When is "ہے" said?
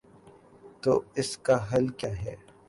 2.21-2.35